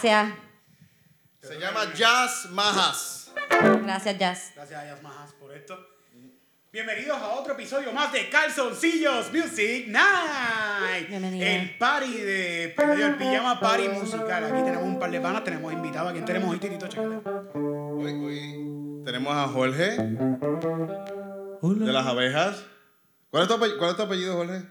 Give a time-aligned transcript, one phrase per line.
[0.00, 0.32] Gracias.
[1.40, 3.32] Se llama Jazz Majas.
[3.82, 4.52] Gracias, Jazz.
[4.54, 5.76] Gracias a Yasmajas por esto.
[6.70, 11.08] Bienvenidos a otro episodio más de Calzoncillos Music Night.
[11.08, 11.44] Bienvenido.
[11.44, 14.44] El party de el pijama party musical.
[14.44, 16.10] Aquí tenemos un par de panas, tenemos invitados.
[16.10, 16.86] ¿A quién tenemos hoy, Titito?
[16.86, 17.16] Chécale.
[17.54, 22.64] Hoy, hoy tenemos a Jorge de las abejas.
[23.30, 24.62] ¿Cuál es tu apellido, cuál es tu apellido Jorge?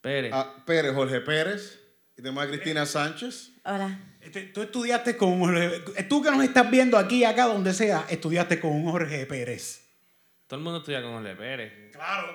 [0.00, 0.32] Pérez.
[0.34, 1.78] Ah, Pérez, Jorge Pérez.
[2.16, 3.50] Y tenemos a Cristina Sánchez.
[3.62, 4.15] Hola.
[4.26, 8.60] Este, tú estudiaste con Jorge- Tú que nos estás viendo aquí, acá, donde sea, estudiaste
[8.60, 9.82] con un Jorge Pérez.
[10.46, 11.72] Todo el mundo estudia con Jorge Pérez.
[11.92, 12.32] Claro.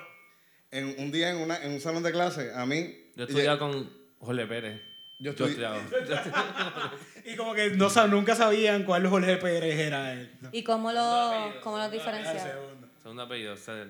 [0.72, 3.12] En, un día en, una, en un salón de clase, a mí.
[3.16, 4.82] Yo he estudiado con Jorge Pérez.
[5.20, 5.80] Yo Yo estudié- estudiado.
[7.26, 10.32] Y como que no, sab- nunca sabían cuál Jorge Pérez era él.
[10.42, 10.50] No.
[10.52, 12.42] ¿Y cómo lo, cómo lo El diferenciaron?
[12.42, 12.88] segundo.
[13.02, 13.86] Segundo apellido, o sea,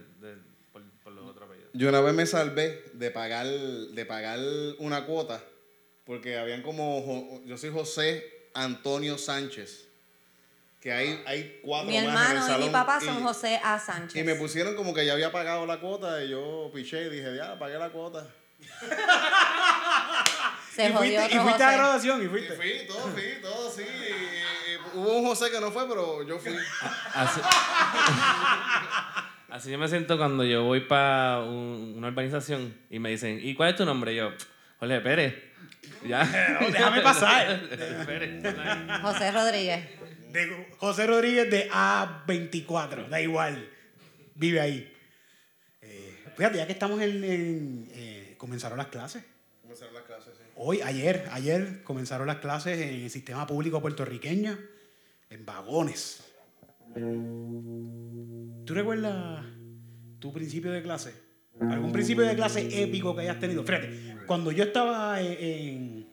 [0.73, 1.69] por, por los otros apellidos.
[1.73, 4.39] Yo una vez me salvé de pagar, de pagar
[4.79, 5.41] una cuota
[6.12, 7.40] porque habían como.
[7.46, 9.88] Yo soy José Antonio Sánchez.
[10.82, 12.68] Que hay, hay cuatro Mi más en el hermano y salón.
[12.68, 13.80] mi papá son y- José A.
[13.80, 14.20] Sánchez.
[14.20, 17.34] Y me pusieron como que ya había pagado la cuota y yo piché y dije,
[17.38, 18.28] ya, pagué la cuota.
[20.76, 22.54] Se y jodió fuiste, y otro fuiste a graduación y Y fuiste.
[22.56, 23.84] fui, todo, fui, todo, sí.
[23.84, 26.56] Y- y hubo un José que no fue, pero yo fui.
[27.14, 27.40] Así,
[29.50, 33.70] así yo me siento cuando yo voy para una urbanización y me dicen, ¿y cuál
[33.70, 34.12] es tu nombre?
[34.14, 34.32] Y yo,
[34.80, 35.50] Jorge Pérez.
[36.08, 36.58] Ya.
[36.60, 37.62] No, déjame pasar.
[39.02, 39.90] José Rodríguez.
[40.32, 43.70] De José Rodríguez de A24, da igual.
[44.36, 44.94] Vive ahí.
[45.81, 47.24] Eh, fíjate, ya que estamos en.
[47.24, 49.24] en, eh, comenzaron las clases.
[49.62, 50.44] Comenzaron las clases, sí.
[50.56, 54.57] Hoy, ayer, ayer comenzaron las clases en el sistema público puertorriqueño,
[55.30, 56.24] en vagones.
[56.94, 59.46] ¿Tú recuerdas
[60.19, 61.31] tu principio de clase?
[61.59, 63.63] ¿Algún principio de clase épico que hayas tenido?
[63.63, 66.06] Fíjate, cuando yo estaba en,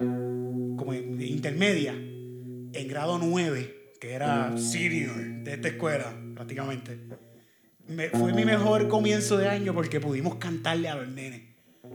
[0.00, 5.14] en- como en intermedia, en grado 9, que era senior
[5.44, 6.98] de esta escuela, prácticamente,
[7.88, 11.42] me- fue mi mejor comienzo de año porque pudimos cantarle a los nenes.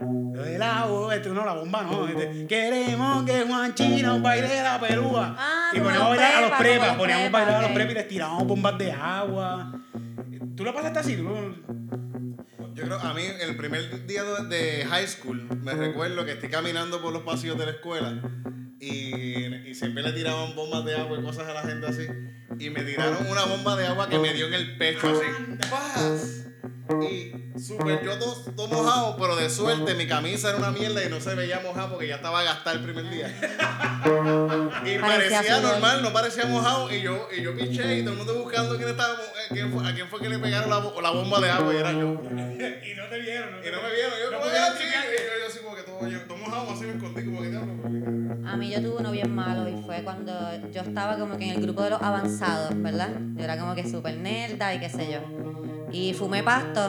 [0.00, 2.06] Lo del agua, este, no, la bomba no.
[2.08, 5.34] este, queremos que Juan Chino baile la pelúa.
[5.36, 7.74] Ah, y poníamos a bailar a los prepas, poníamos a bailar a los ok.
[7.74, 9.72] prepas y les tirábamos bombas de agua.
[10.56, 11.16] ¿Tú lo pasaste así?
[11.16, 12.09] ¿Tú-
[12.80, 17.02] Yo creo, a mí, el primer día de high school, me recuerdo que estoy caminando
[17.02, 18.22] por los pasillos de la escuela
[18.80, 22.06] y, y siempre le tiraban bombas de agua y cosas a la gente así.
[22.58, 25.26] Y me tiraron una bomba de agua que me dio en el pecho así.
[25.70, 26.46] ¡Paz!
[27.02, 31.08] Y súper yo todo, todo mojado, pero de suerte mi camisa era una mierda y
[31.08, 33.28] no se veía mojado porque ya estaba gastada el primer día.
[34.84, 36.90] Y Parecía normal, no parecía mojado.
[36.92, 39.70] Y yo, y yo piché y todo el mundo buscando quién estaba, mo- eh, quién
[39.72, 42.20] fue, a quién fue que le pegaron la, la bomba de agua y era yo.
[42.30, 45.04] Y no te vieron, Y no me vieron, yo No sí, chequear.
[45.04, 47.50] y yo, yo así como que todo, yo, todo mojado, así me escondí como que
[47.50, 47.72] diablo.
[47.82, 50.32] porque- A mí yo tuve uno bien malo y fue cuando
[50.72, 53.10] yo estaba como que en el grupo de los avanzados, ¿verdad?
[53.36, 55.20] Yo era como que súper nerda y qué sé yo.
[55.92, 56.79] Y fumé pasto.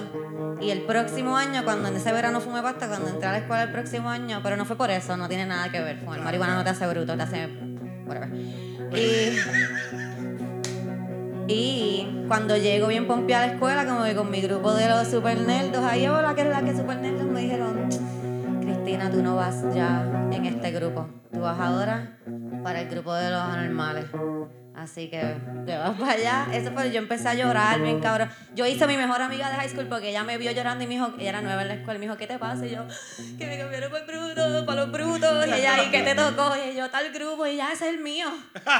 [0.60, 3.64] Y el próximo año, cuando en ese verano fumé pasto, cuando entré a la escuela
[3.64, 6.00] el próximo año, pero no fue por eso, no tiene nada que ver.
[6.00, 7.50] Fumar marihuana no te hace bruto, te hace.
[8.06, 8.30] whatever.
[8.94, 9.38] Y.
[11.48, 15.08] Y cuando llego bien pompeada a la escuela, como que con mi grupo de los
[15.08, 17.90] super nerdos, ahí hola, que es la que super nerdos, me dijeron,
[18.62, 21.10] Cristina, tú no vas ya en este grupo.
[21.34, 22.18] Tú vas ahora
[22.64, 24.06] para el grupo de los anormales.
[24.76, 25.36] Así que
[25.66, 26.48] te vas para allá.
[26.54, 28.30] Eso fue, yo empecé a llorar, bien cabrón.
[28.56, 30.88] Yo hice a mi mejor amiga de high school porque ella me vio llorando y
[30.88, 32.66] me dijo, ella era nueva en la escuela, y me dijo, ¿qué te pasa?
[32.66, 32.86] Y yo,
[33.38, 35.48] que me cambiaron por bruto, para los brutos.
[35.48, 36.54] Y ella, ¿y qué te tocó?
[36.56, 38.28] Y yo, tal grupo, y ya, ese es el mío.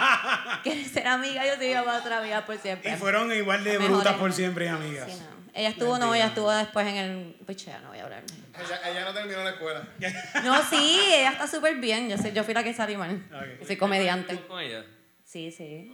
[0.64, 1.46] ¿Quieres ser amiga?
[1.46, 2.94] Yo te iba para otra amiga por siempre.
[2.94, 5.12] Y fueron igual de brutas por siempre y amigas.
[5.12, 5.42] Sí, no.
[5.54, 7.36] Ella estuvo, no, ella estuvo después en el...
[7.46, 8.24] Pichea, no voy a hablar.
[8.58, 9.86] Ella, ella no terminó la escuela.
[10.46, 12.10] No, sí, ella está súper bien.
[12.10, 13.22] Yo, sé, yo fui la que salí mal.
[13.68, 14.38] Soy comediante.
[14.38, 14.86] ¿Tú con ella?
[15.32, 15.90] Sí, sí.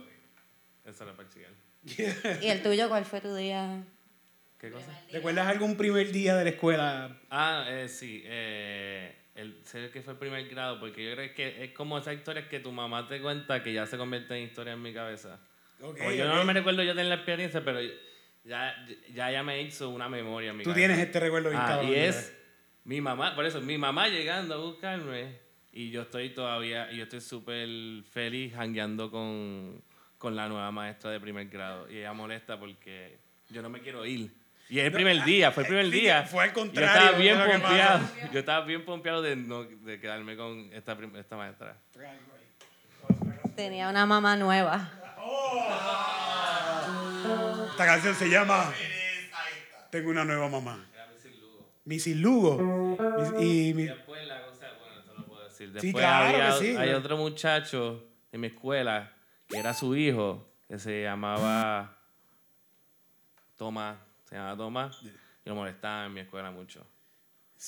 [0.84, 1.30] Eso era para.
[2.42, 3.84] ¿Y el tuyo cuál fue tu día?
[4.60, 5.00] ¿Qué cosa?
[5.12, 7.20] ¿Recuerdas algún primer día de la escuela?
[7.30, 8.24] Ah, eh, sí.
[8.26, 12.16] Eh, el, sé que fue el primer grado, porque yo creo que es como esas
[12.16, 15.40] historias que tu mamá te cuenta que ya se convierten en historias en mi cabeza.
[15.82, 17.80] Ok, o yo no me recuerdo yo tener la experiencia, pero
[18.44, 18.76] ya,
[19.14, 20.88] ya, ya me hizo una memoria en mi Tú cabeza.
[20.88, 22.36] tienes este recuerdo Ah, y es
[22.86, 25.47] mi mamá, por eso, mi mamá llegando a buscarme
[25.84, 27.68] y yo estoy todavía, y yo estoy súper
[28.12, 29.82] feliz jangueando con,
[30.18, 31.90] con la nueva maestra de primer grado.
[31.92, 33.18] Y ella molesta porque
[33.50, 34.32] yo no me quiero ir.
[34.70, 36.24] Y es el primer día, fue el primer sí, día.
[36.24, 38.10] fue al Y Yo contrario, estaba bien pompeado.
[38.34, 41.78] Yo estaba bien pompeado de, no, de quedarme con esta, esta maestra.
[43.56, 44.92] Tenía una mamá nueva.
[47.72, 48.72] Esta canción se llama
[49.92, 50.86] Tengo una nueva mamá.
[51.86, 52.98] Missy Lugo.
[53.18, 55.26] Miss- Y mi- Después la cosa, bueno,
[55.66, 59.14] Después Sí, claro había, que sí, hay otro muchacho en mi escuela
[59.48, 61.98] que era su hijo, que se llamaba
[63.58, 63.98] Tomás.
[64.26, 65.00] Se llamaba Tomás.
[65.04, 66.86] Y lo molestaba en mi escuela mucho.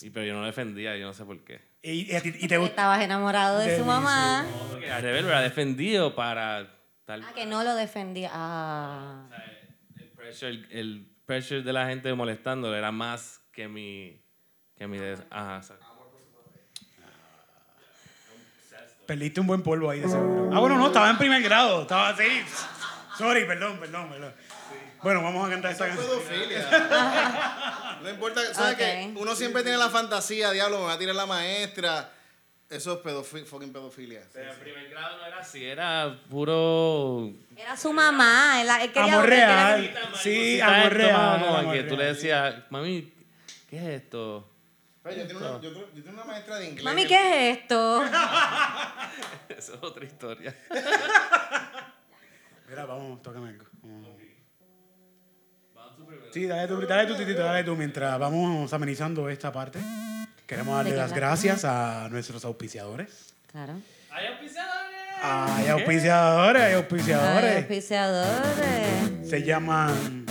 [0.02, 1.62] Y, pero yo no lo defendía, yo no sé por qué.
[1.82, 2.72] y, y y te gusta.
[2.74, 4.46] Estabas enamorado de De su mamá.
[4.72, 6.70] Porque al revés lo era defendido para
[7.06, 7.24] tal.
[7.24, 8.30] Ah, que no lo defendía.
[8.34, 9.28] Ah.
[9.98, 14.22] El pressure, el pressure de la gente molestándolo era más que mi.
[14.76, 15.86] Que mi des- Ajá, exacto.
[19.10, 20.52] Perdiste un buen polvo ahí de seguro.
[20.54, 21.82] Ah, bueno, no, estaba en primer grado.
[21.82, 22.28] Estaba así.
[23.18, 24.32] Sorry, perdón, perdón, perdón.
[25.02, 26.30] Bueno, vamos a cantar esta Eso es canción.
[26.30, 27.98] pedofilia.
[28.04, 28.78] no importa, ¿sabes Ok.
[28.78, 29.14] qué?
[29.16, 32.12] Uno siempre tiene la fantasía, diablo, me va a tirar la maestra.
[32.70, 34.22] Eso es pedofi fucking pedofilia.
[34.32, 37.32] Pero en primer grado no era así, era puro.
[37.58, 38.62] Era su mamá.
[38.62, 39.92] Él, él quería Amor real.
[40.22, 41.46] Sí, amor real.
[41.48, 43.12] como que tú le decías, mami,
[43.72, 44.48] ¿qué es esto?
[45.18, 46.84] Yo tengo una, yo, tengo- yo tengo una maestra de inglés.
[46.86, 48.04] Mami, ¿qué es esto?
[49.50, 50.56] Eso es otra historia.
[52.70, 53.66] Mira, vamos, tócame algo.
[53.82, 54.10] Vamos.
[56.32, 57.76] Sí, dale tú, dale tú, titito, dale tú.
[57.76, 59.80] Mientras vamos amenizando esta parte,
[60.46, 63.34] queremos darle ¿De qué las gracias a nuestros auspiciadores.
[63.52, 63.74] Claro.
[64.12, 64.90] ¡Hay auspiciadores!
[65.22, 67.58] Hay auspiciadores, hay Ay, auspiciadores.
[67.58, 69.30] auspiciadores.
[69.30, 70.26] Se llaman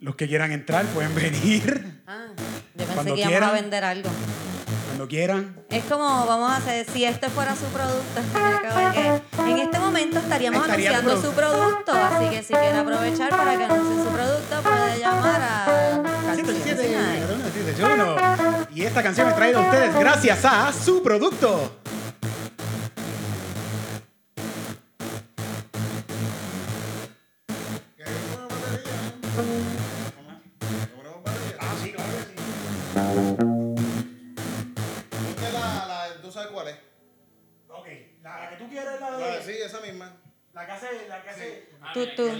[0.00, 1.89] los que quieran entrar, pueden venir
[2.80, 3.48] yo pensé Cuando que íbamos quieran.
[3.50, 4.10] a vender algo.
[4.88, 5.56] cuando quieran.
[5.70, 8.20] Es como, vamos a hacer, si este fuera su producto,
[9.46, 13.64] en este momento estaríamos Estaría anunciando su producto, así que si quiere aprovechar para que
[13.64, 18.16] anuncie su producto, puede llamar a 107, 171.
[18.74, 21.79] Y esta canción es traída a ustedes gracias a su producto.
[41.92, 42.16] Que hace.
[42.16, 42.30] Tú, tú.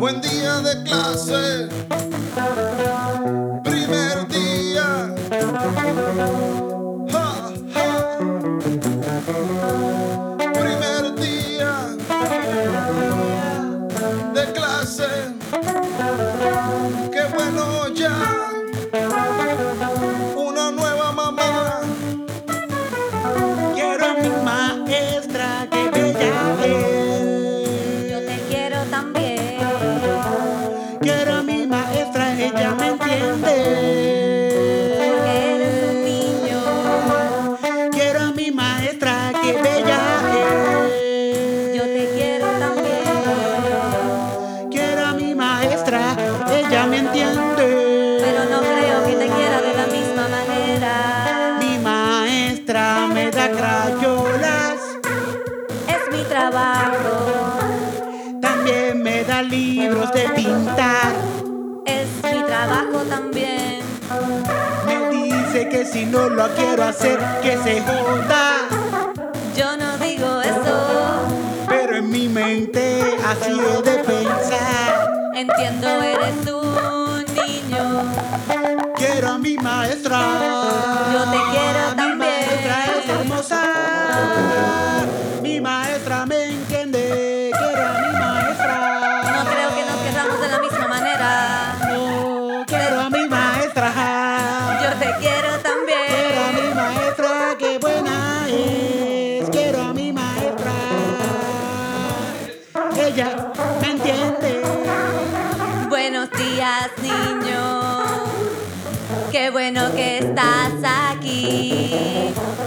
[0.00, 1.68] Buen día de clase,
[65.92, 68.68] si no lo quiero hacer, que se joda.
[69.56, 71.66] Yo no digo eso.
[71.68, 75.10] Pero en mi mente así he de pensar.
[75.34, 78.02] Entiendo, eres un niño.
[78.96, 80.59] Quiero a mi maestra.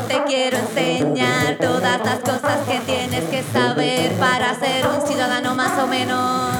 [0.07, 5.81] Te quiero enseñar todas las cosas que tienes que saber para ser un ciudadano más
[5.81, 6.51] o menos.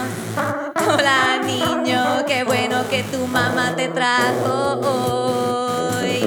[0.88, 2.26] Hola, niño.
[2.28, 6.22] Qué bueno que tu mamá te trajo hoy.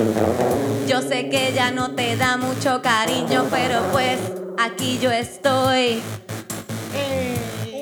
[0.87, 4.19] Yo sé que ella no te da mucho cariño, pero pues
[4.59, 6.03] aquí yo estoy.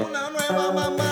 [0.01, 1.04] Una nueva mamá.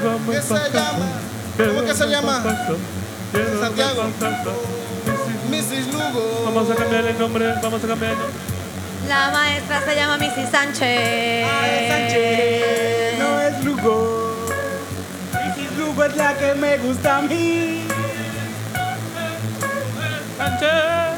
[0.00, 1.06] ¿Qué se llama?
[1.58, 2.42] ¿Cómo que se llama?
[3.60, 4.04] Santiago.
[5.50, 5.92] Mrs.
[5.92, 6.42] Lugo.
[6.46, 8.36] Vamos a cambiar el nombre, vamos a cambiar el nombre.
[9.08, 11.46] La maestra se llama Missy Sánchez.
[11.50, 14.46] Ay, Sánchez, no es Lugo.
[15.32, 15.78] Mrs.
[15.78, 17.82] Lugo es la que me gusta a mí.
[20.38, 21.09] Sánchez.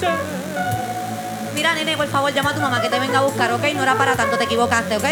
[0.00, 0.20] Sánchez.
[1.54, 3.62] Mira, nene, por favor, llama a tu mamá que te venga a buscar, ¿ok?
[3.74, 5.04] No era para tanto, te equivocaste, ¿ok?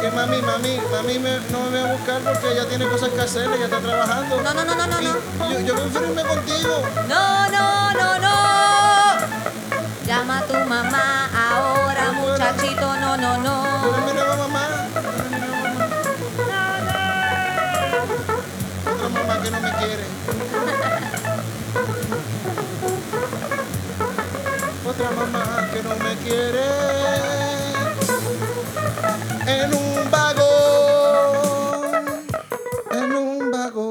[0.00, 3.20] Que mami, mami, mami me- no me va a buscar porque ella tiene cosas que
[3.20, 4.40] hacer, ella está trabajando.
[4.42, 5.52] No, no, no, no, no, no.
[5.52, 6.82] yo, yo prefiero irme contigo.
[7.08, 8.36] No, no, no, no.
[10.06, 12.96] Llama a tu mamá ahora, muchachito.
[12.96, 13.64] No, no, no.
[13.92, 14.68] eres mi nueva mamá.
[15.30, 15.86] Mi nueva mamá.
[18.92, 20.04] Otra mamá que no me quiere.
[24.98, 26.64] Mamá que no me quiere.
[29.46, 31.36] En un vagón.
[32.92, 33.90] En un vagón.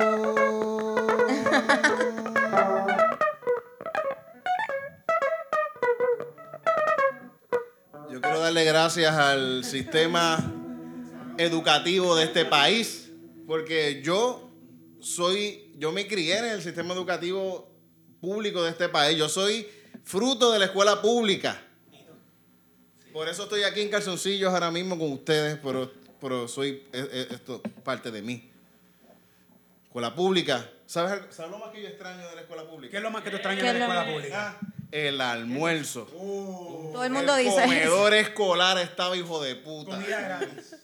[8.11, 10.39] Yo quiero darle gracias al sistema
[11.37, 13.11] educativo de este país,
[13.45, 14.49] porque yo
[15.01, 17.71] soy, yo me crié en el sistema educativo
[18.19, 19.19] público de este país.
[19.19, 19.67] Yo soy
[20.05, 21.61] fruto de la escuela pública.
[23.11, 27.31] Por eso estoy aquí en calzoncillos ahora mismo con ustedes, pero, pero soy es- es-
[27.31, 28.49] esto parte de mí.
[29.85, 30.69] Escuela pública.
[30.85, 32.91] ¿Sabes, ¿Sabes lo más que yo extraño de la escuela pública?
[32.91, 34.57] ¿Qué es lo más que tú extrañas ¿Qué de la escuela pública?
[34.61, 36.03] Ah, El almuerzo.
[36.05, 37.63] Todo el mundo el dice eso.
[37.65, 39.91] comedor escolar estaba hijo de puta.
[39.91, 40.75] Comida gratis.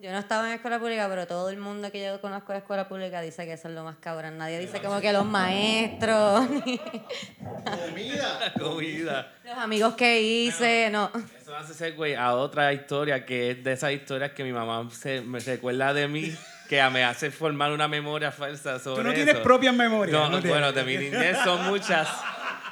[0.00, 2.88] Yo no estaba en escuela pública, pero todo el mundo que yo conozco de escuela
[2.88, 4.38] pública dice que eso es lo más cabrón.
[4.38, 8.52] Nadie dice como que los maestros, ni Comida.
[8.60, 9.32] Comida.
[9.44, 11.10] los amigos que hice, no.
[11.40, 15.20] Eso hace segue a otra historia que es de esas historias que mi mamá se,
[15.20, 16.32] me recuerda de mí,
[16.68, 19.42] que me hace formar una memoria falsa sobre Tú no tienes eso.
[19.42, 20.16] propias memorias.
[20.16, 22.08] No, no bueno, de mi niñez son muchas.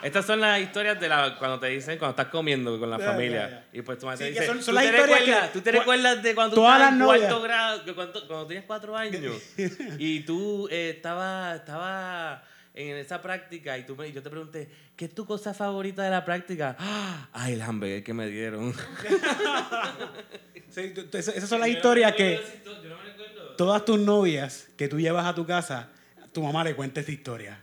[0.07, 3.65] Estas son las historias de la, cuando te dicen, cuando estás comiendo con la familia.
[3.73, 5.53] Y pues tu madre Sí, te dice, son- son ¿tú, las te historias recuerdas, que-
[5.53, 9.35] ¿tú te recuerdas de cuando tú estabas en cuarto grado, cuando, cuando tenías cuatro años
[9.99, 12.43] y tú eh, estabas estaba
[12.75, 16.11] en esa práctica y tú me, yo te pregunté, ¿qué es tu cosa favorita de
[16.11, 16.77] la práctica?
[16.79, 17.29] ¡Ah!
[17.33, 18.75] Ay, el hamburger que me dieron.
[20.71, 22.39] Sí, tú- tú- esas son las historias que
[23.57, 25.89] todas tus novias que tú llevas a tu casa,
[26.33, 27.59] tu mamá le cuenta esta historia.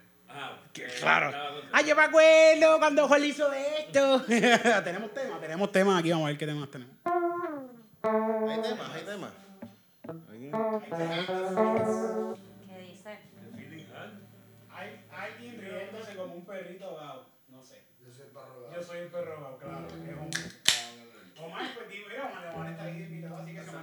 [0.73, 1.52] Que Claro.
[1.75, 4.21] Ah, yo me acuerdo cuando Juan hizo esto.
[4.27, 6.11] tenemos temas, tenemos temas aquí.
[6.11, 6.93] Vamos a ver qué temas tenemos.
[7.03, 9.31] Hay temas, hay temas.
[10.29, 10.37] ¿Qué
[12.79, 13.17] dice?
[14.69, 17.25] Hay alguien riéndose como un perrito ahogado.
[17.49, 17.81] No sé.
[18.05, 18.75] Yo soy el perro ahogado.
[18.75, 19.87] Yo soy el perro ahogado, claro.
[21.43, 21.71] Omar.
[21.73, 23.81] Pues dime, mira, Omar, Omar está ahí invitado, así que se tema.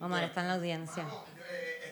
[0.00, 1.06] Omar está en la audiencia.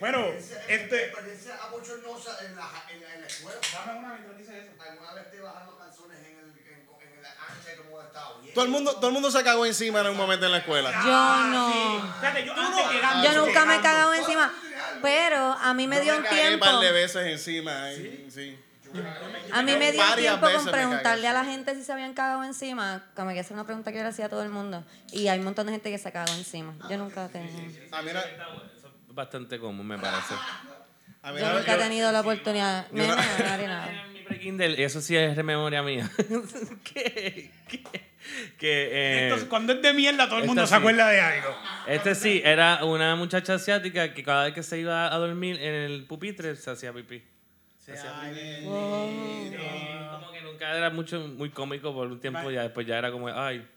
[0.03, 0.25] Bueno,
[0.67, 1.05] este.
[1.05, 3.57] Experiencia abochornosa en la, en, en la escuela.
[3.73, 4.71] Dame una mientras dice eso.
[4.81, 8.53] ¿Alguna vez te bajando calzones en, el, en, en la ancha como estaba bien?
[8.53, 10.91] Todo el, mundo, todo el mundo se cagó encima en un momento en la escuela.
[10.91, 12.13] Yo no.
[12.19, 13.23] Fíjate, yo antes llegando.
[13.31, 14.53] Yo nunca me he cagado encima.
[15.01, 16.65] Pero a mí me dio Yo un me cagué tiempo.
[16.65, 17.83] un par de veces encima.
[17.85, 18.59] ahí, sí.
[19.53, 22.43] A mí me dio un tiempo con preguntarle a la gente si se habían cagado
[22.43, 23.05] encima.
[23.15, 24.83] Como que esa es una pregunta que yo le hacía a todo el mundo.
[25.13, 26.75] Y hay un montón de gente que se cagó encima.
[26.89, 27.57] Yo nunca he tenido.
[27.93, 28.72] A mí, una- Eso es
[29.13, 30.33] bastante común, me parece.
[31.21, 32.87] a mí Yo nunca he tenido la oportunidad.
[32.91, 34.03] yo no- no
[34.77, 36.09] eso sí es de memoria mía.
[36.83, 37.83] que, que,
[38.57, 41.55] que, eh, Entonces, cuando es de mierda, todo el mundo se acuerda de algo.
[41.87, 45.73] este sí, era una muchacha asiática que cada vez que se iba a dormir en
[45.73, 47.23] el pupitre se hacía pipí.
[47.79, 48.65] Se hacía pipí.
[48.65, 53.27] Como que nunca era mucho, muy cómico por un tiempo, ya después ya era como,
[53.27, 53.67] ay.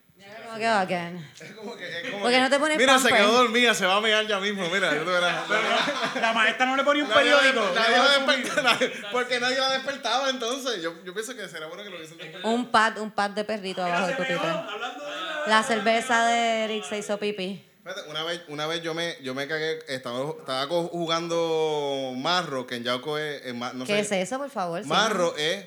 [0.46, 1.26] Como que bacán.
[1.40, 3.18] Es como que- es como Porque que- no te pones Mira, se pamper.
[3.26, 4.68] quedó dormida, se va a mirar ya mismo.
[4.70, 5.48] Mira, yo te verás.
[6.20, 7.74] La maestra no le ponía un Nadie la periódico.
[7.74, 10.82] desper- nadie la despertaba, nadie- porque nadie la despertaba entonces.
[10.82, 12.54] Yo, yo pienso que será bueno que lo hubiesen despertado.
[12.54, 14.38] Un pad, un pad de perrito abajo del pupitre.
[15.46, 17.62] La cerveza de Eric se hizo pipí.
[17.84, 22.66] Fíjate, Una vez, una vez yo me, yo me cagué, estaba, estaba co- jugando Marro,
[22.66, 24.22] que en Yauco es, es ma- no ¿Qué es sé.
[24.22, 24.84] eso, por favor?
[24.86, 25.64] Marro es,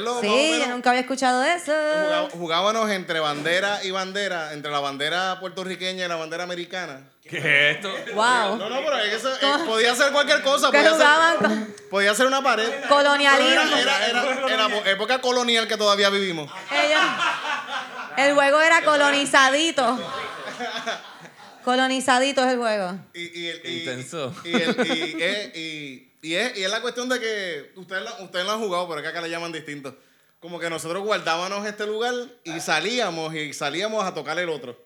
[0.00, 1.72] lo Sí, yo nunca había escuchado eso.
[1.72, 7.08] jugá- jugábamos entre bandera y bandera, entre la bandera puertorriqueña y la bandera americana.
[7.22, 7.88] ¿Qué es esto?
[8.14, 8.56] Wow.
[8.56, 10.68] No, no, pero es que eso, eh, podía ser cualquier cosa.
[10.70, 12.68] Podía jugaban ser, podía ser una pared.
[12.88, 13.76] colonialismo.
[13.76, 16.50] Era, era, era, en la po- época colonial que todavía vivimos.
[16.70, 17.00] Ellos-
[18.16, 19.98] el juego era colonizadito.
[21.64, 22.98] Colonizadito es el juego.
[23.14, 24.34] Y, y, el- y- intenso.
[24.44, 28.14] Y, el- y, es, y, y es, y es la cuestión de que ustedes, la-
[28.22, 29.94] ustedes lo han jugado, pero es que acá le llaman distinto.
[30.40, 34.76] Como que nosotros guardábamos este lugar y salíamos y salíamos a tocar el otro.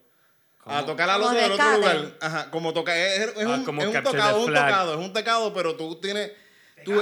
[0.65, 2.17] A tocar al otro del otro lugar.
[2.21, 2.97] Ajá, como tocar.
[2.97, 6.01] Es, es Ah, un, como es un tocado, un tocado, es un tocado, pero tú
[6.01, 6.33] tienes.
[6.85, 6.93] Tú,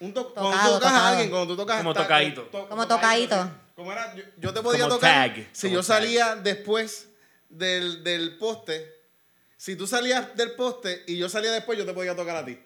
[0.00, 1.04] un to- cuando Tocado, tú tocas tocado.
[1.04, 1.76] a alguien, cuando tú tocas.
[1.78, 2.42] Como ta- tocadito.
[2.42, 3.50] to- Como tocadito.
[3.76, 5.32] Como era, yo, yo te podía Como tocar.
[5.34, 7.08] tag, Si como yo salía después
[7.48, 8.92] del, del poste,
[9.56, 12.58] si tú salías del poste y yo salía después, yo te podía tocar a ti.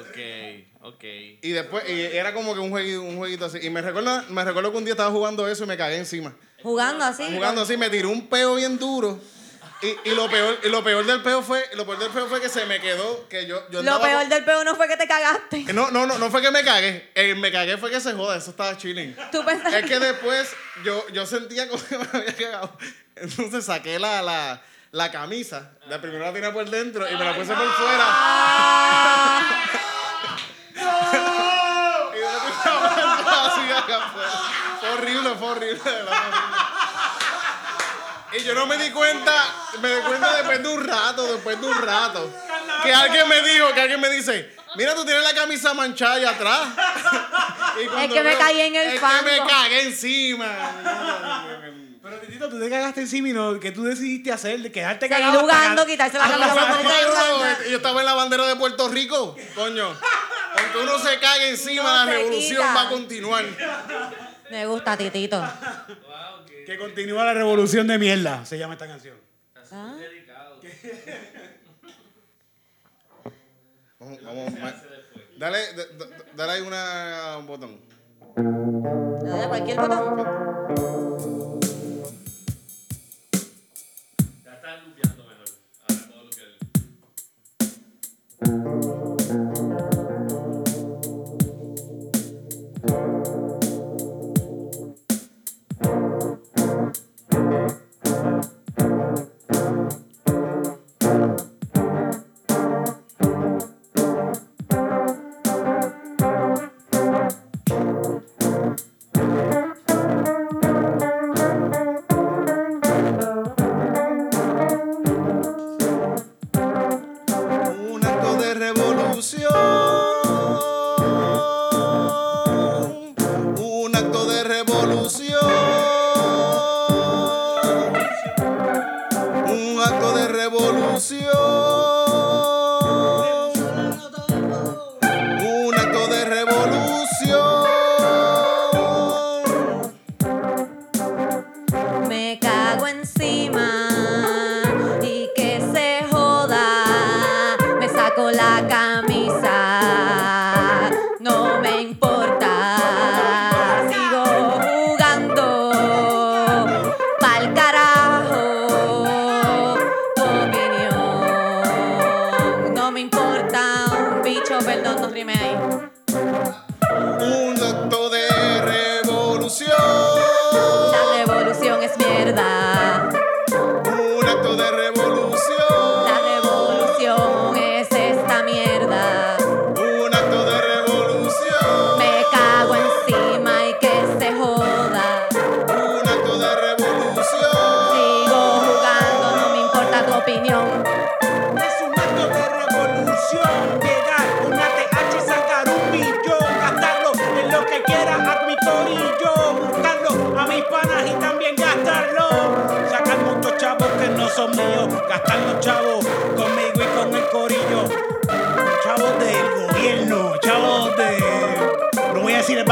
[0.00, 1.04] Ok, ok.
[1.42, 3.58] Y después, y era como que un jueguito, un jueguito así.
[3.62, 6.34] Y me recuerdo, me recuerdo que un día estaba jugando eso y me cagué encima.
[6.62, 7.24] Jugando así.
[7.34, 9.18] Jugando así, me tiró un peo bien duro.
[9.82, 12.40] Y, y lo peor, y lo peor del peo fue, lo peor del peo fue
[12.40, 14.96] que se me quedó, que yo, yo Lo peor con- del peo no fue que
[14.96, 15.64] te cagaste.
[15.72, 17.10] No, no, no, no fue que me cagué.
[17.16, 19.16] El me cagué fue que se joda, eso estaba chilling.
[19.32, 19.80] Tú pensaste.
[19.80, 20.50] Es que después
[20.84, 22.76] yo, yo sentía como que me había cagado.
[23.16, 25.72] Entonces saqué la, la, la camisa.
[25.88, 28.06] La primera la tiré por dentro y me la puse por fuera.
[32.14, 32.22] Y.
[34.80, 35.80] Fue horrible, fue horrible.
[38.32, 39.32] Y yo no me di cuenta,
[39.80, 42.30] me di cuenta después de un rato, después de un rato.
[42.82, 46.30] Que alguien me dijo, que alguien me dice, mira, tú tienes la camisa manchada allá
[46.30, 46.60] atrás.
[47.82, 49.24] Y cuando que me veo, caí en el es fango.
[49.24, 50.46] que me cagué encima.
[52.02, 54.60] Pero, Titito, tú te cagaste encima y no, ¿qué tú decidiste hacer?
[54.60, 55.40] De quedarte Seguir cagado.
[55.40, 56.48] jugando, ca- quitarse la Ah, camisa.
[56.48, 57.64] seguir Marro, jugando.
[57.70, 59.86] Yo estaba en la bandera de Puerto Rico, coño.
[60.58, 62.74] Aunque uno se cague encima, No la revolución quita.
[62.74, 63.44] va a continuar.
[64.50, 65.42] Me gusta, Titito.
[66.66, 69.16] Que continúa la revolución de mierda, se llama esta canción.
[69.70, 69.94] Ah,
[74.00, 74.52] Vamos, vamos,
[75.38, 77.80] dale, d- d- dale ahí una, un botón.
[78.36, 81.01] le doy a cualquier botón.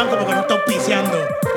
[0.00, 1.49] pan como que no está auspiciando.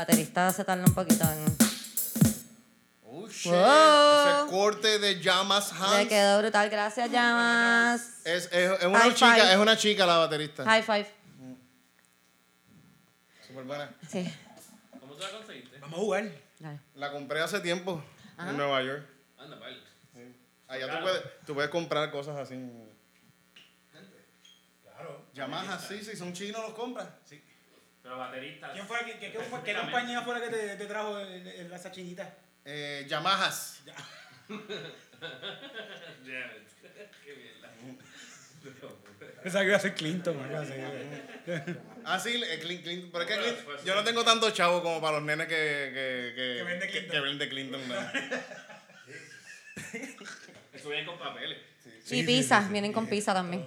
[0.00, 1.56] Baterista se tarda un poquito en...
[3.04, 3.52] Oh, shit.
[3.52, 6.08] Ese corte de llamas Le Hans.
[6.08, 6.70] quedó brutal.
[6.70, 8.24] Gracias, llamas.
[8.24, 9.52] Es, es, es una High chica, five.
[9.52, 10.64] es una chica la baterista.
[10.64, 11.06] High five.
[13.46, 13.94] Súper buena.
[14.08, 14.32] Sí.
[15.00, 15.78] ¿Cómo tú la conseguiste?
[15.80, 16.30] Vamos a jugar.
[16.58, 16.80] Dale.
[16.94, 18.02] La compré hace tiempo
[18.36, 18.50] Ajá.
[18.50, 19.04] en Nueva York.
[19.38, 19.76] Anda, vale.
[20.68, 22.54] Allá tú puedes, tú puedes comprar cosas así.
[24.82, 25.26] Claro.
[25.34, 27.08] Yamaha, sí, sí, son chinos, los compras.
[27.24, 27.42] Sí.
[28.10, 28.72] Pero baterista.
[28.72, 31.46] ¿Quién fue, qué, qué, qué fue- qué compañía fue la que te, te trajo el,
[31.46, 32.34] el- esa chinita?
[32.64, 33.82] Eh, Yamahas.
[37.24, 37.70] Qué mierda.
[39.42, 40.36] Pensaba que iba a ser Clinton.
[42.04, 43.56] Ah, sí, eh, Clint- Clint- pero es que así.
[43.86, 47.10] yo no tengo tanto chavo como para los nenes que, que, que, Que vende Clinton.
[47.12, 47.88] que vende Clinton.
[47.88, 47.94] ¿no?
[50.72, 51.58] Eso viene con papeles.
[52.10, 52.66] y pizza.
[52.70, 53.66] Vienen con pizza también.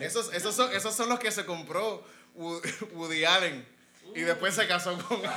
[0.00, 3.66] Esos, esos, son, esos son los que se compró Woody, Woody Allen
[4.14, 5.30] y después se casó con él.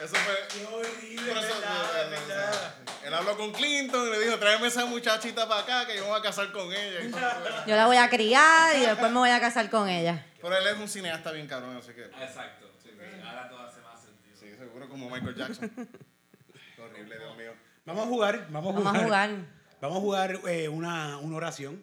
[0.00, 0.34] Eso fue.
[0.48, 2.74] Qué horrible, Pero eso- verdad, verdad.
[3.04, 6.10] Él habló con Clinton y le dijo, tráeme esa muchachita para acá que yo me
[6.10, 7.64] voy a casar con ella.
[7.66, 10.26] Yo la voy a criar y después me voy a casar con ella.
[10.40, 12.04] Pero él es un cineasta bien cabrón, así que...
[12.04, 12.70] Exacto.
[12.82, 12.90] Sí.
[13.24, 14.36] Ahora todo hace más sentido.
[14.38, 15.70] Sí, seguro como Michael Jackson.
[16.76, 17.52] Qué horrible, Dios mío.
[17.84, 18.46] Vamos a jugar.
[18.50, 18.96] Vamos a Vamos jugar.
[18.96, 19.30] a jugar.
[19.80, 21.82] Vamos a jugar eh, una, una oración.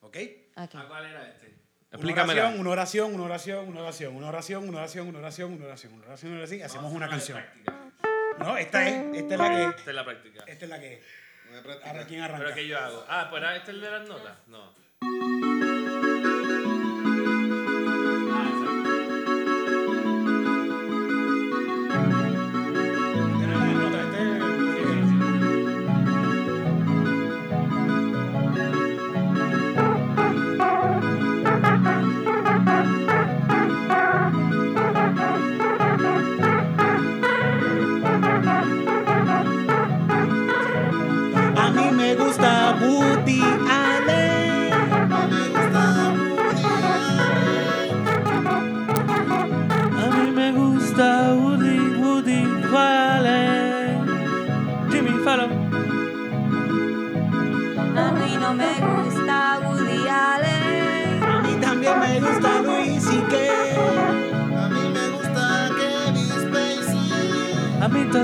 [0.00, 0.16] ¿Ok?
[0.56, 0.76] Aquí.
[0.78, 1.54] ¿A cuál era este?
[1.94, 2.42] Una Explícamela.
[2.48, 5.92] oración, una oración, una oración, una oración, una oración, una oración, una oración, una oración,
[5.94, 7.40] una oración, una oración, y hacemos una canción.
[8.38, 10.44] No, esta es, esta es la que, Esta es la práctica.
[10.46, 11.02] esta es la que.
[11.62, 11.88] Practicar.
[11.88, 12.54] Ahora quién ¿Pero arranca.
[12.54, 13.04] qué yo hago?
[13.08, 14.36] Ah, pues era este el de las notas.
[14.48, 14.74] No.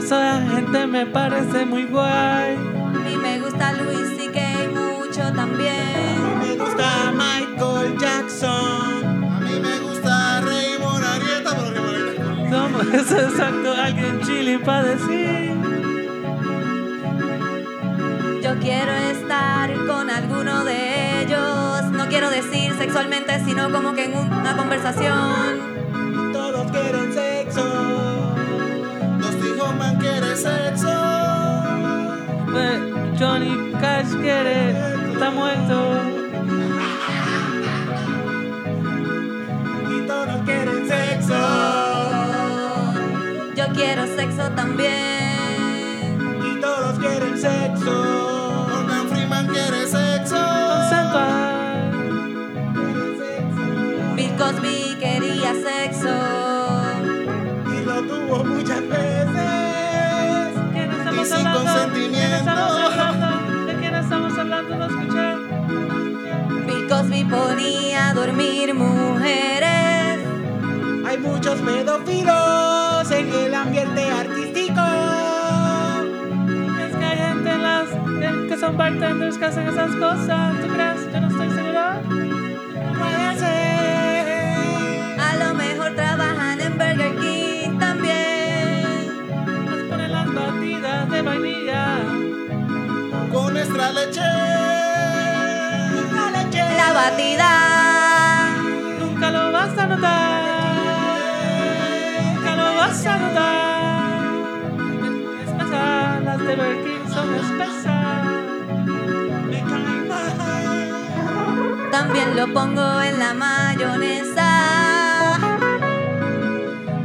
[0.00, 2.56] Esa gente me parece muy guay.
[2.56, 6.40] A mí me gusta Luis y que mucho A también.
[6.40, 9.24] mí me gusta Michael Jackson.
[9.24, 12.50] A mí me gusta Raymond Arieta, pero Raymond Arieta es cool.
[12.50, 15.50] Somos es exacto alguien chile para decir.
[18.42, 21.84] Yo quiero estar con alguno de ellos.
[21.92, 25.79] No quiero decir sexualmente, sino como que en una conversación.
[33.80, 34.70] Johnny Cash quiere,
[35.12, 36.00] está muerto.
[39.88, 41.34] Y todos quieren sexo.
[43.56, 46.18] Yo quiero sexo también.
[46.44, 48.66] Y todos quieren sexo.
[48.68, 50.36] Morgan Freeman quiere sexo.
[50.90, 51.90] Sensual.
[52.74, 54.14] Quieren sexo.
[54.14, 56.14] Bill Cosby quería sexo.
[57.66, 60.50] Y lo tuvo muchas veces.
[60.72, 62.79] ¿Quién estamos Y sin consentimiento.
[66.66, 70.18] Bill Cosby ponía a dormir mujeres.
[71.06, 74.80] Hay muchos pedófilos en el ambiente artístico.
[76.84, 80.60] Es que hay gente en las que- que son bartenders que hacen esas cosas.
[80.60, 81.12] ¿Tú crees?
[81.12, 82.00] Yo no estoy segura.
[82.98, 85.20] Puede ser.
[85.20, 89.06] A lo mejor trabajan en Burger King también.
[89.66, 91.98] Nos ponen las batidas de vainilla.
[93.32, 94.79] Con nuestra leche.
[98.98, 100.44] Nunca lo vas a notar.
[102.34, 104.22] Nunca lo vas a notar.
[105.42, 108.24] Es espesa, las de Burger King son espesas.
[109.48, 111.90] Me cae mal.
[111.90, 114.50] También lo pongo en la mayonesa.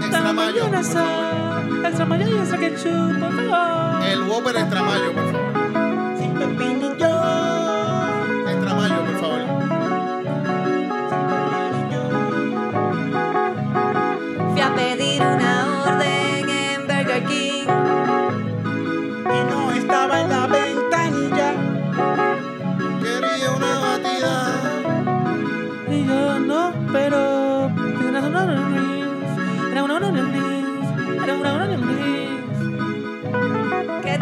[0.02, 1.06] Extra mayonesa,
[1.86, 4.04] extra mayo y extra ketchup, por favor.
[4.04, 6.18] El Whopper extra mayo, por favor.
[6.20, 7.15] Sin pepinillo.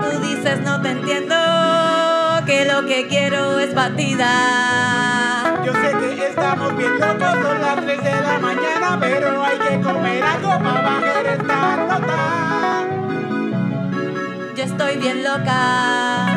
[0.04, 1.36] Tú dices no te entiendo.
[2.46, 5.62] Que lo que quiero es batida.
[5.66, 9.80] Yo sé que estamos bien locos, son las 3 de la mañana, pero hay que
[9.82, 12.88] comer algo para bajar esta nota.
[14.56, 16.28] Yo estoy bien loca.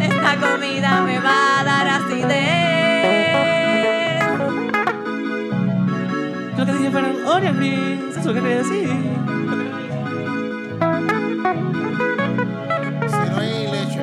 [0.00, 2.59] Esta comida me va a dar acidez.
[6.92, 8.16] Rings.
[8.16, 8.88] Eso es lo que quería decir.
[13.08, 14.02] Si no hay leche.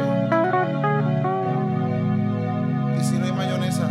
[2.97, 3.87] Y si no hay mayonesa.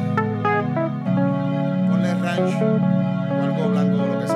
[1.90, 2.54] Ponle ranch.
[2.62, 4.35] O algo blanco o lo que sea.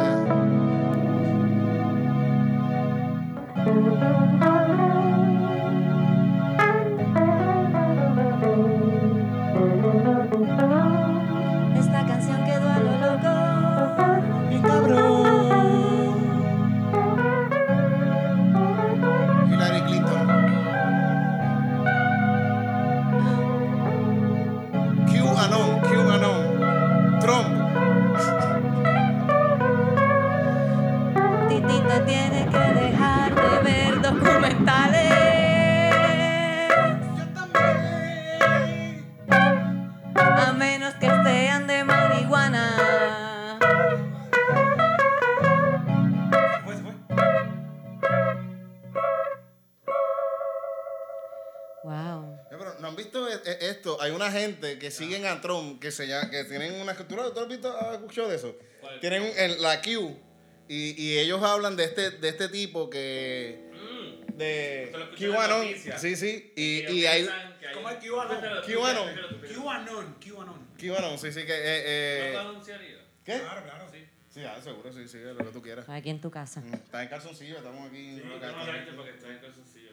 [54.90, 57.33] Que siguen a Trump que se llama, que tienen una escritura.
[57.33, 58.57] ¿Tú has visto has escuchado de eso?
[59.00, 60.16] Tienen la Q
[60.68, 63.70] y, y ellos hablan de este, de este tipo que.
[64.35, 65.66] De en la QAnon.
[65.98, 66.53] Sí, sí.
[66.57, 67.29] Y, y hay.
[67.74, 68.40] ¿Cómo es QAnon?
[68.66, 69.09] QAnon.
[69.55, 70.66] QAnon, QAnon.
[70.79, 71.55] QAnon, sí, sí, que.
[71.55, 72.98] Eh, ¿No eh?
[73.24, 73.38] ¿Qué?
[73.38, 73.87] Claro, claro.
[73.92, 74.07] Sí.
[74.29, 75.88] Sí, ah, seguro, sí, sí, lo que tú quieras.
[75.88, 76.61] Aquí en tu casa.
[76.61, 78.22] Mm, Estás en calzoncillo, estamos aquí.
[78.24, 79.90] No, no, no, porque estoy en calzoncillo.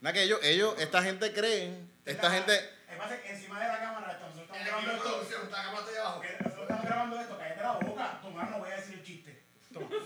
[0.00, 2.77] Nada, que ellos, ellos, esta gente creen, esta gente.
[3.22, 5.42] Que encima de la cámara nosotros estamos grabando esto.
[5.44, 6.22] está acá de abajo.
[6.22, 8.18] Nosotros estamos grabando esto, cállate la boca.
[8.22, 9.42] Toma, no voy a decir el chiste.
[9.72, 9.86] Toma.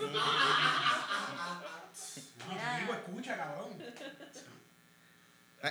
[2.87, 3.77] No, escucha, cabrón.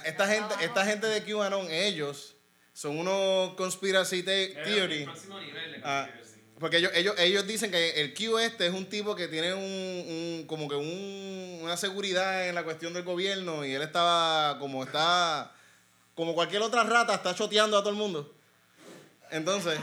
[0.05, 2.35] Esta gente, esta gente de QAnon, ellos
[2.73, 5.07] son unos conspiracy te- theory.
[5.85, 6.09] Ah,
[6.59, 9.63] porque ellos, ellos, ellos dicen que el Q este es un tipo que tiene un,
[9.63, 14.83] un- como que un- una seguridad en la cuestión del gobierno y él estaba como
[14.85, 15.53] está
[16.23, 18.33] como cualquier otra rata está choteando a todo el mundo.
[19.33, 19.77] Entonces,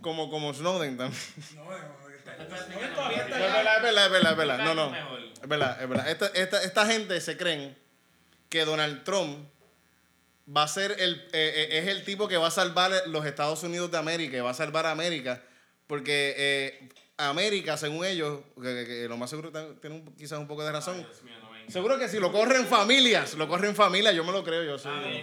[0.00, 1.22] como como Snowden también.
[1.54, 1.62] No,
[2.96, 4.58] todavía está Es verdad, es verdad, es verdad, es verdad.
[4.64, 4.96] No, no.
[5.40, 6.08] Es verdad, es verdad.
[6.10, 7.78] Esta, esta, esta gente se creen
[8.48, 9.46] que Donald Trump
[10.56, 13.62] va a ser el, eh, eh, es el tipo que va a salvar los Estados
[13.62, 15.40] Unidos de América, que va a salvar a América,
[15.86, 20.64] porque eh, América, según ellos, que, que- que lo más seguro tiene quizás un poco
[20.64, 20.96] de razón.
[20.96, 24.32] Dios mío, no me Seguro que si lo corren familias, lo corren familias, yo me
[24.32, 25.22] lo creo, yo dale,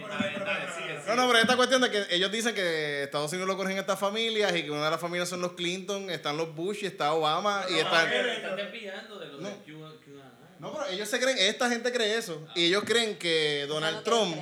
[0.94, 1.16] No, sigue.
[1.16, 4.54] no, pero esta cuestión de que ellos dicen que Estados Unidos lo corren estas familias
[4.56, 7.64] y que una de las familias son los Clinton, están los Bush y está Obama
[7.68, 8.08] y están...
[8.08, 9.38] Pero desviando de No.
[9.38, 9.78] de.
[10.60, 12.44] No, pero ellos se creen, esta gente cree eso.
[12.56, 14.36] Y ellos creen que Donald Trump.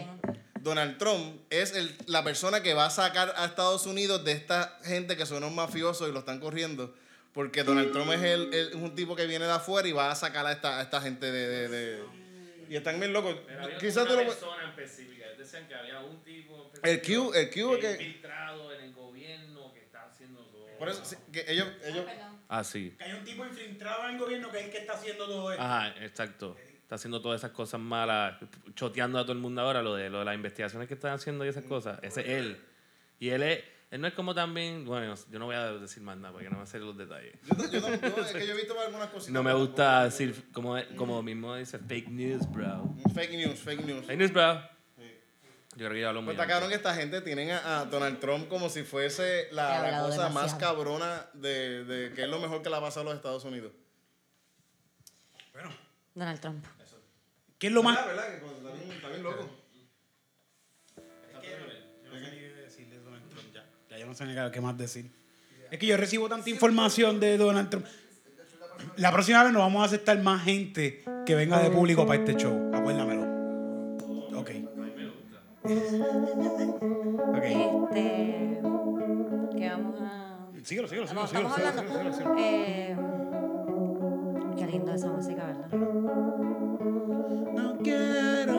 [0.61, 4.79] Donald Trump es el- la persona que va a sacar a Estados Unidos de esta
[4.83, 6.93] gente que son unos mafiosos y lo están corriendo.
[7.37, 10.11] Porque Donald Trump es, el, el- es un tipo que viene de afuera y va
[10.11, 12.03] a sacar a esta, a esta gente de, de- de-
[12.69, 13.37] Y están bien locos.
[13.79, 14.29] Quizás tú una lo...
[14.29, 15.27] persona específica.
[15.39, 19.73] Decían que había un tipo El Q- el Q que que- infiltrado en el gobierno
[19.73, 20.67] que está haciendo todo.
[20.79, 21.69] Por eso, sí, que ellos...
[21.85, 22.05] ellos
[22.49, 22.95] Ah, sí.
[22.97, 25.53] Que hay un tipo infiltrado en el gobierno que es el que está haciendo todo
[25.53, 25.63] esto.
[25.63, 26.57] Ajá, exacto.
[26.83, 28.37] Está haciendo todas esas cosas malas,
[28.75, 31.45] choteando a todo el mundo ahora, lo de, lo de las investigaciones que están haciendo
[31.45, 31.99] y esas cosas.
[32.03, 32.57] Ese es él.
[33.19, 36.17] Y él es, él no es como también, bueno, yo no voy a decir más
[36.17, 37.39] nada porque no me sé los detalles.
[37.45, 39.33] yo, no- yo no- yo- es que yo he visto algunas cositas.
[39.33, 42.95] No me gusta decir, como, como mismo dice, fake news, bro.
[43.15, 44.07] Fake news, fake news.
[44.07, 44.61] Fake news, bro.
[44.97, 45.03] Sí.
[45.77, 48.19] Yo creo que ya lo Pues está cabrón que esta gente tienen a, a Donald
[48.19, 50.59] Trump como si fuese la, la cosa más demasiado.
[50.59, 53.73] cabrona de, de que es lo mejor que le ha pasado a los Estados Unidos.
[55.53, 55.71] Bueno,
[56.15, 56.65] Donald Trump.
[57.59, 57.97] ¿qué es lo más?
[58.05, 58.79] ¿Verdad, verdad?
[58.89, 59.49] Que está bien loco.
[64.07, 65.11] Yo no sé ni qué más decir.
[65.69, 67.87] Es que yo recibo tanta información de Donald Trump.
[68.97, 72.37] La próxima vez nos vamos a aceptar más gente que venga de público para este
[72.37, 72.71] show.
[72.73, 73.23] Acuérdamelo.
[74.37, 74.51] Ok.
[77.35, 77.45] Ok.
[77.45, 78.61] Este.
[79.59, 80.39] Que vamos a.
[80.63, 82.35] Síguelo, síguelo, síguelo, síguelo, síguelo.
[82.39, 82.97] Eh,
[84.57, 85.69] qué lindo esa música, ¿verdad?
[87.55, 88.56] No quiero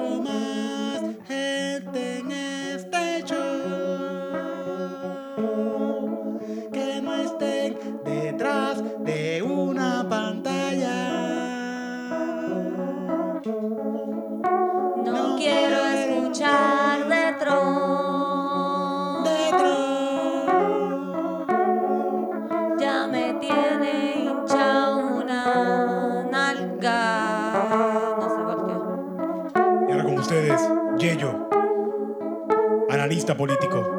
[33.37, 33.96] político.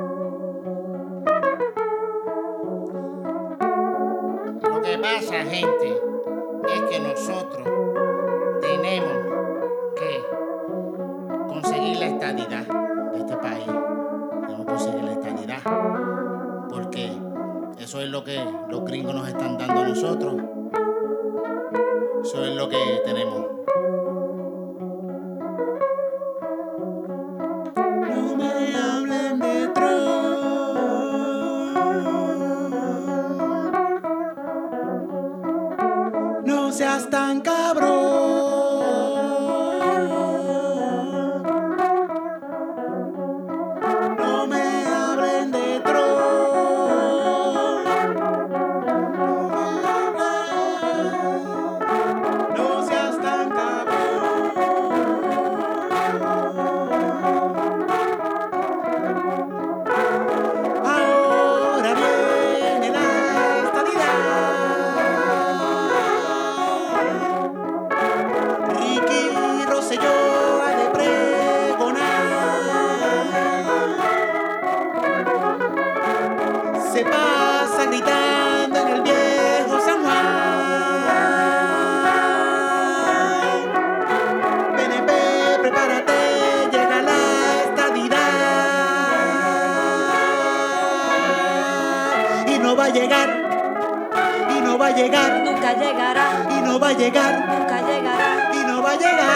[95.79, 96.47] Llegará.
[96.51, 98.51] y no va a llegar, Nunca llegará.
[98.53, 99.28] y no va a llegar.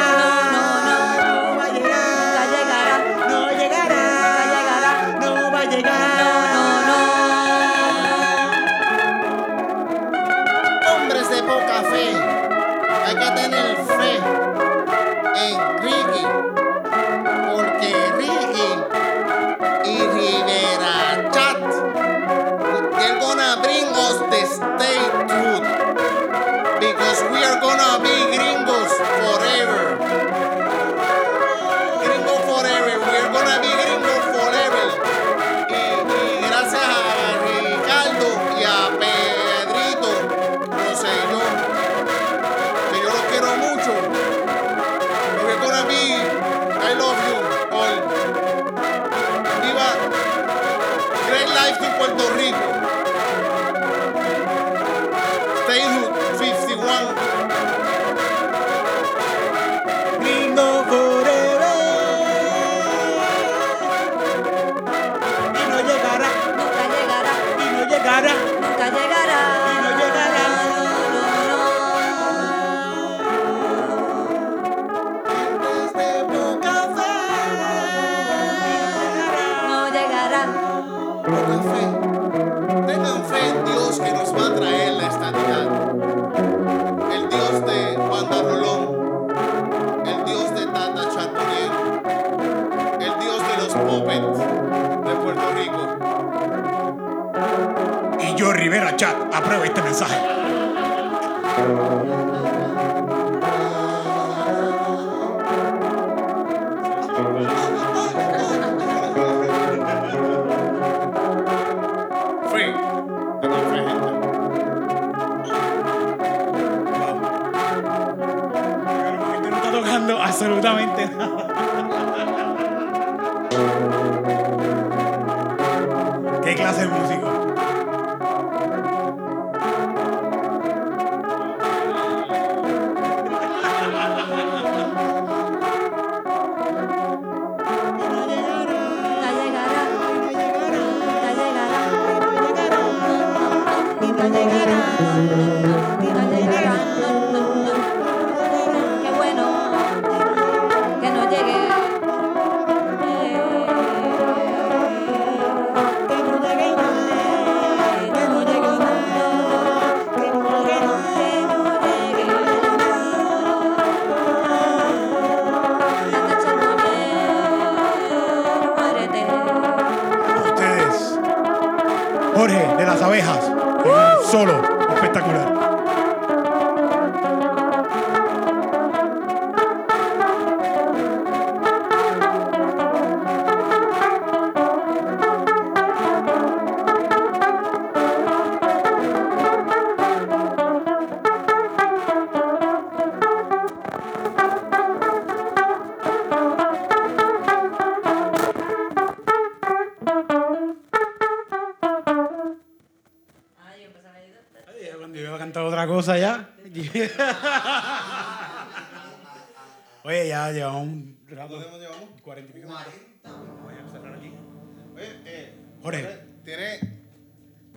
[215.82, 216.20] Jorge.
[216.44, 216.78] Tiene,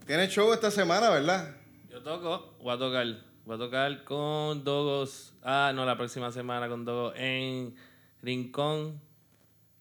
[0.06, 1.56] tiene show esta semana, ¿verdad?
[1.90, 3.06] Yo toco, voy a tocar.
[3.46, 5.34] Voy a tocar con Dogos.
[5.44, 7.76] Ah, no, la próxima semana con Dogos en
[8.22, 9.00] Rincón.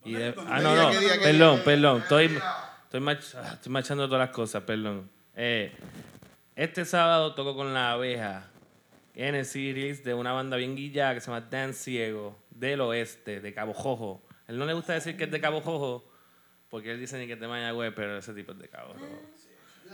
[0.05, 0.91] Y de- ah, no, no.
[0.91, 2.03] ¿Qué día, qué Perdón, perdón.
[2.03, 2.27] Estoy,
[2.85, 5.11] estoy, mach- ah, estoy machando todas las cosas, perdón.
[5.35, 5.73] Eh,
[6.57, 8.51] este sábado toco con la abeja
[9.15, 13.41] en el series de una banda bien guillada que se llama Dan Ciego del oeste,
[13.41, 14.23] de Cabo Jojo.
[14.47, 16.05] Él no le gusta decir que es de Cabo Jojo
[16.75, 19.23] porque él dice ni que de Mayagüez, pero ese tipo es de Cabo Rojo.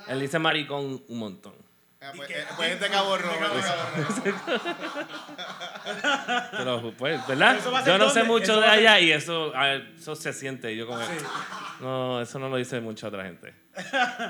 [0.08, 1.52] Él dice maricón un montón.
[2.00, 3.36] Ah, pues, eh, pues es de Cabo Rojo.
[6.52, 7.56] Pero, pues, ¿verdad?
[7.56, 9.92] ¿Eso va a ser Yo no sé mucho ¿Eso de allá y eso, a ver,
[9.94, 10.74] eso se siente.
[10.74, 11.00] Yo como,
[11.80, 13.52] no, eso no lo dice mucha otra gente.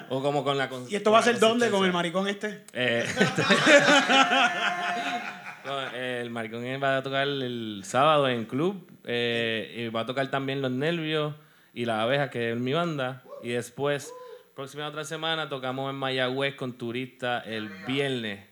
[0.09, 2.65] O como con la ¿Y esto va a ser dónde con el maricón este?
[2.73, 3.07] Eh,
[5.65, 10.29] no, el maricón va a tocar el sábado en club eh, y va a tocar
[10.33, 11.35] también Los Nervios
[11.73, 13.23] y La Abeja, que es mi banda.
[13.43, 14.13] Y después,
[14.55, 18.47] próxima otra semana, tocamos en Mayagüez con turistas el viernes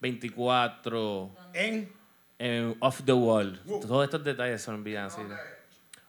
[0.00, 1.92] 24 En.
[2.38, 3.60] en Off the Wall.
[3.82, 5.20] Todos estos detalles son bien así.
[5.22, 5.36] ¿no?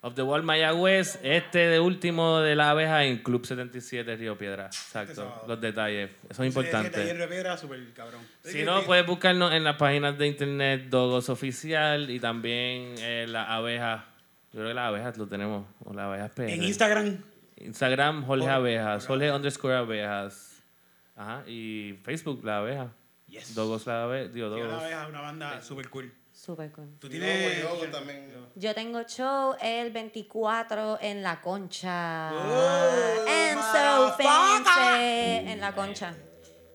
[0.05, 4.65] Off the Wall Mayagüez, este de último de la abeja en Club 77 Río Piedra.
[4.65, 5.15] Exacto.
[5.15, 5.45] sábado.
[5.47, 6.09] Los detalles.
[6.29, 7.13] Eso es importante.
[7.13, 8.19] de piedra, súper cabrón.
[8.43, 13.45] Si no, puedes buscarnos en las páginas de internet Dogos Oficial y también eh, la
[13.45, 14.12] abeja.
[14.53, 15.65] Yo creo que las abejas lo tenemos.
[15.83, 16.49] O las abejas PR.
[16.49, 17.23] En Instagram.
[17.57, 19.07] Instagram, Jorge Abejas.
[19.07, 20.63] Jorge underscore abejas.
[21.15, 21.43] Ajá.
[21.47, 22.93] Y Facebook, la abeja.
[23.27, 23.55] Yes.
[23.55, 24.29] Dogos la abeja.
[24.31, 26.13] Digo, Una banda súper cool.
[26.31, 26.97] Super cool.
[26.99, 27.63] Tú tienes.
[27.63, 28.31] luego también.
[28.55, 32.31] Yo tengo show el 24 en La Concha.
[32.33, 35.49] Oh, And so fancy.
[35.49, 36.13] En La Concha.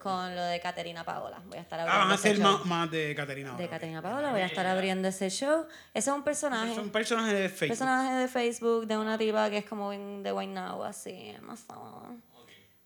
[0.08, 1.40] Con lo de Caterina Paola.
[1.46, 3.50] Voy a estar Ah, abriendo van a ser más, más de Caterina.
[3.50, 3.68] ahora, De.
[3.68, 4.30] Caterina Paola.
[4.32, 5.66] Voy a estar abriendo ese show.
[5.92, 6.74] Ese es un personaje.
[6.74, 7.68] Son personajes de Facebook.
[7.78, 11.64] personaje de Facebook de una tipa que es como de Guaynabo, así, no sé.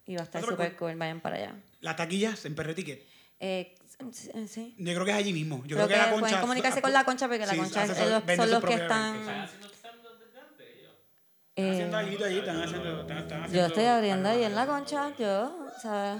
[0.06, 1.54] Y va a estar Súper cool, vayan para allá.
[1.80, 3.06] Las taquillas en Perre Ticket.
[3.38, 3.74] Eh,
[4.12, 4.74] sí, sí.
[4.78, 5.58] Yo creo que es allí mismo.
[5.64, 6.20] Yo Creo creo que, la que concha.
[6.28, 7.98] pueden comunicarse con la concha porque la Sí, concha hace es
[8.36, 9.14] son los que están.
[9.16, 9.60] eventos.
[11.54, 14.66] Eh, Haciendo algo allí, están haciendo, están- están yo haciendo- estoy abriendo ahí en la
[14.66, 15.61] concha, yo,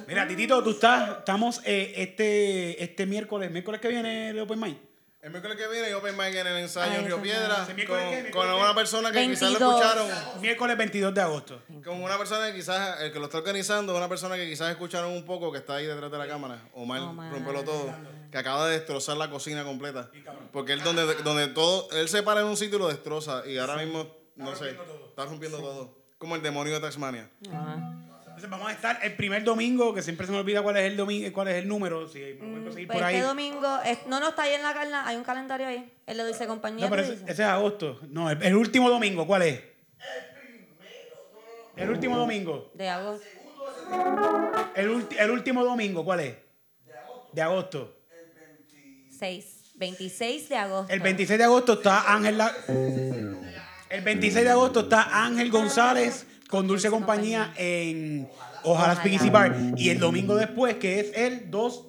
[0.09, 4.77] Mira, Titito, tú estás, estamos eh, este, este miércoles, miércoles que viene el Open Mic.
[5.21, 7.69] El miércoles que viene, Open Mic en el ensayo Ay, en Río Piedra,
[8.33, 9.81] con, una persona que quizás lo 22.
[9.81, 10.41] escucharon.
[10.41, 11.63] Miércoles 22 de agosto.
[11.85, 15.13] Con una persona que quizás, el que lo está organizando, una persona que quizás escucharon
[15.13, 17.33] un poco, que está ahí detrás de la cámara, Omar, Omar.
[17.33, 17.95] rompelo todo,
[18.33, 20.11] que acaba de destrozar la cocina completa.
[20.53, 23.47] Porque él donde, donde todo, él se para en un sitio y lo destroza.
[23.47, 24.77] Y ahora mismo, no sé,
[25.09, 26.03] está rompiendo todo.
[26.19, 27.31] Como el demonio de Tasmania.
[27.49, 28.12] Ajá.
[28.45, 30.97] Entonces vamos a estar el primer domingo, que siempre se me olvida cuál es el
[30.97, 33.15] domingo, cuál es el número, si me lo pueden conseguir Pues por ahí.
[33.15, 35.93] este domingo, es- no, no está ahí en la carna, hay un calendario ahí.
[36.07, 36.87] Él le dice compañía.
[36.87, 38.01] No, pero ¿qué ese, es agosto.
[38.09, 39.63] No, el, el último domingo, ¿cuál es?
[41.77, 42.73] El último domingo.
[42.75, 43.25] De agosto.
[44.75, 46.35] El, ulti- el último domingo, ¿cuál es?
[47.33, 47.97] De agosto.
[49.21, 49.75] 6.
[49.77, 50.93] 26 de agosto.
[50.93, 52.39] El 26 de agosto está Ángel.
[52.39, 52.53] La-
[53.89, 58.29] El 26 de agosto está Ángel González con Dulce Compañía en
[58.63, 59.57] Ojalá Speakeasy Bar.
[59.75, 61.87] Y el domingo después, que es el 2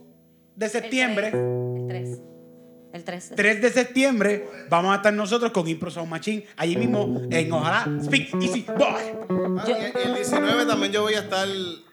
[0.55, 1.27] de septiembre.
[1.27, 2.21] El 3.
[2.93, 3.33] El 3.
[3.35, 7.89] 3 de septiembre, vamos a estar nosotros con Impro Sound Machine, allí mismo en Ojalá
[8.05, 9.25] Speak Easy Bar.
[9.59, 9.65] Ah,
[10.01, 11.45] el 19 también yo voy a estar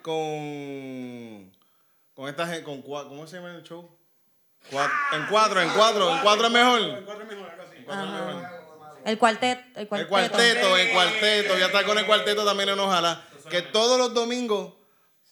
[0.02, 1.50] con.
[2.14, 2.62] Con esta gente.
[2.62, 3.88] Con, ¿Cómo se llama el show?
[4.70, 6.80] Cua- en cuatro, en cuatro, en cuatro es mejor.
[6.82, 8.59] En cuatro es mejor.
[9.04, 9.62] El cuarteto.
[9.74, 10.08] El El cuarteto.
[10.08, 13.24] cuarteto, el cuarteto, ya está con el cuarteto también en Ojalá.
[13.50, 14.74] Que todos los domingos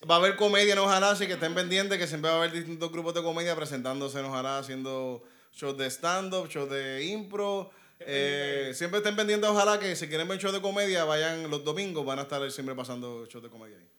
[0.09, 2.51] va a haber comedia en Ojalá, así que estén pendientes que siempre va a haber
[2.51, 7.71] distintos grupos de comedia presentándose en Ojalá, haciendo shows de stand-up, shows de impro.
[7.99, 12.05] Eh, siempre estén pendientes, ojalá que si quieren ver shows de comedia, vayan los domingos,
[12.05, 13.89] van a estar siempre pasando shows de comedia ahí.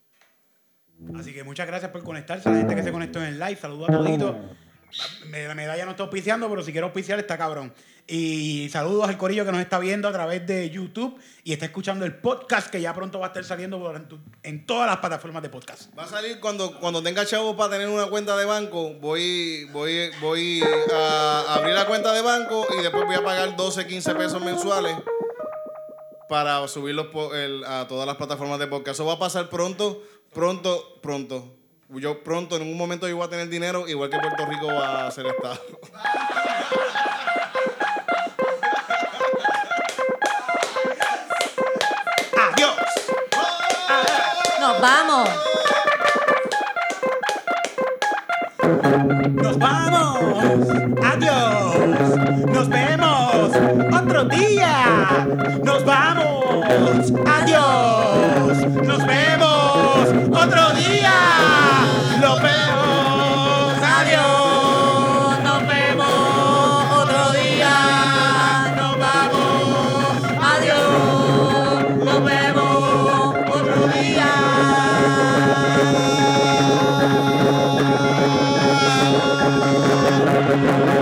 [1.18, 2.48] Así que muchas gracias por conectarse.
[2.48, 4.36] A la gente que se conectó en el live, saludos a toditos.
[5.28, 7.72] Me- La medalla no está auspiciando, pero si quiero auspiciar está cabrón.
[8.06, 12.04] Y saludos al corillo que nos está viendo a través de YouTube y está escuchando
[12.04, 14.96] el podcast que ya pronto va a estar saliendo por- en, tu- en todas las
[14.98, 15.96] plataformas de podcast.
[15.96, 20.10] Va a salir cuando, cuando tenga chavos para tener una cuenta de banco, voy, voy,
[20.20, 24.42] voy a abrir la cuenta de banco y después voy a pagar 12, 15 pesos
[24.42, 24.96] mensuales
[26.28, 27.06] para subirlos
[27.66, 28.96] a todas las plataformas de podcast.
[28.96, 31.56] Eso va a pasar pronto, pronto, pronto.
[31.90, 35.06] Yo pronto, en un momento yo voy a tener dinero, igual que Puerto Rico va
[35.08, 35.60] a ser Estado.
[44.80, 45.28] vamos.
[49.42, 50.18] ¡Nos vamos!
[51.04, 51.76] ¡Adiós!
[52.46, 53.50] ¡Nos vemos!
[53.92, 55.26] ¡Otro día!
[55.62, 57.12] ¡Nos vamos!
[57.26, 58.66] ¡Adiós!
[58.86, 60.08] ¡Nos vemos!
[60.32, 61.12] ¡Otro día!
[62.20, 62.99] ¡Lo veo!
[80.62, 81.00] Ah!